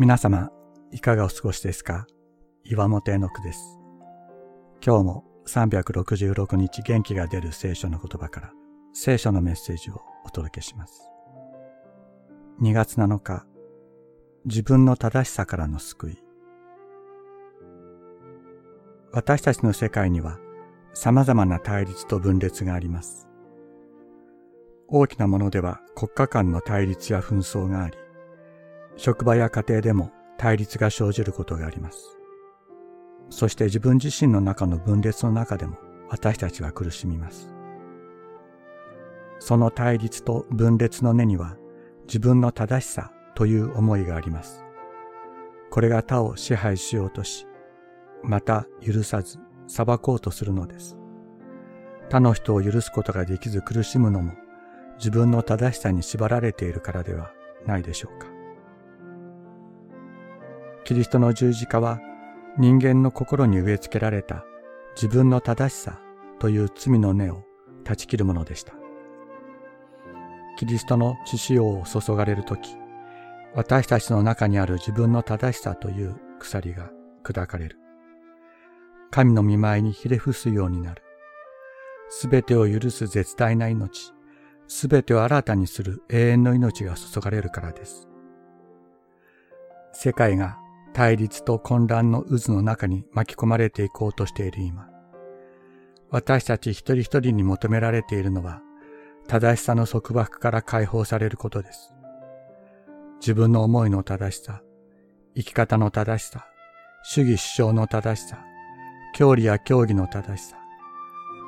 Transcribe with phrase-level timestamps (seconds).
[0.00, 0.52] 皆様、
[0.92, 2.06] いかがお過ごしですか？
[2.62, 3.80] 岩本絵の句です。
[4.80, 8.52] 今日も366日元気が出る聖書の言葉から
[8.92, 11.10] 聖書のメッセージをお届けします。
[12.62, 13.44] 2月7日、
[14.44, 16.22] 自分の正しさからの救い。
[19.10, 20.38] 私たちの世界には
[20.94, 23.26] 様々な対立と分裂があります。
[24.86, 27.98] 大きなものでは国家間の対立や紛争があり、
[28.98, 32.18] 職場や家庭でも対立が生じることがあります。
[33.30, 35.78] そして自分自身の中の分裂の中でも
[36.10, 37.54] 私たちは苦しみます。
[39.38, 41.56] その対立と分裂の根には
[42.08, 44.64] 自分の正しさという思いがあります。
[45.70, 47.46] これが他を支配しようとし、
[48.24, 50.96] また許さず裁こうとするのです。
[52.10, 54.32] 他の人を許すことができず苦しむのも
[54.96, 57.30] 自分の正しさに縛られているからでは
[57.64, 58.27] ないでしょうか。
[60.88, 62.00] キリストの十字架は
[62.56, 64.46] 人間の心に植え付けられた
[64.94, 66.00] 自分の正しさ
[66.38, 67.44] という罪の根を
[67.84, 68.72] 断ち切るものでした。
[70.56, 72.70] キリストの血潮を注がれるとき、
[73.54, 76.90] 私たちの中にある自分の正しさという鎖が
[77.22, 77.78] 砕かれる。
[79.10, 81.02] 神の見舞いにひれ伏すようになる。
[82.08, 84.14] すべてを許す絶大な命、
[84.68, 88.08] すべてを新たにする永遠の命が注がれるからです。
[89.92, 90.56] 世界が
[90.98, 94.88] 対立と混乱の渦の中に巻き込まれていこうとしている今、
[96.10, 98.62] 私たち一人一人に求められているのは、
[99.28, 101.94] 正しさの束縛から解放されることです。
[103.20, 104.60] 自分の思いの正しさ、
[105.36, 106.48] 生き方の正しさ、
[107.04, 108.40] 主義主張の正しさ、
[109.14, 110.56] 教理や教義の正しさ、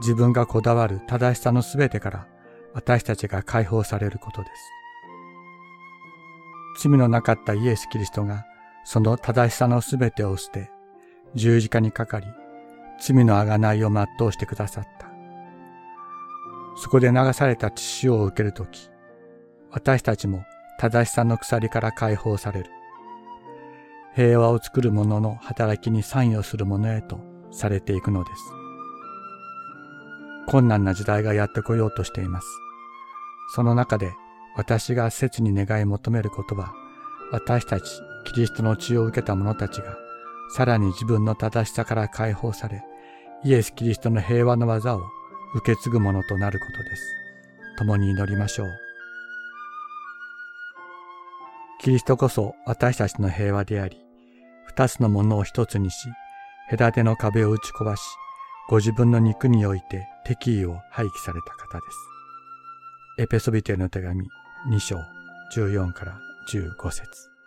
[0.00, 2.26] 自分がこだわる正しさのすべてから
[2.74, 4.50] 私たちが解放されることで
[6.76, 6.86] す。
[6.86, 8.44] 罪のなかったイエス・キリストが
[8.90, 10.70] その正しさのすべてを捨て、
[11.34, 12.26] 十字架にかかり、
[12.98, 15.10] 罪の贖いを全うしてくださった。
[16.74, 18.88] そこで流された血潮を受けるとき、
[19.70, 20.42] 私たちも
[20.78, 22.70] 正しさの鎖から解放される。
[24.14, 27.20] 平和を作る者の働きに参与する者へと
[27.50, 28.42] されていくのです。
[30.46, 32.46] 困難な時代がやってこようとしています。
[33.54, 34.14] その中で
[34.56, 36.72] 私が切に願い求めることは、
[37.30, 39.96] 私たちキリストの血を受けた者たちが、
[40.54, 42.84] さらに自分の正しさから解放され、
[43.44, 45.02] イエス・キリストの平和の技を
[45.54, 47.02] 受け継ぐものとなることです。
[47.78, 48.68] 共に祈りましょう。
[51.80, 53.96] キリストこそ私たちの平和であり、
[54.66, 56.08] 二つのものを一つにし、
[56.70, 58.02] 隔ての壁を打ち壊し、
[58.68, 63.22] ご自分の肉において敵意を廃棄された方です。
[63.22, 64.28] エペソビテの手紙
[64.70, 64.98] 2章
[65.54, 66.20] 14から
[66.52, 67.37] 15節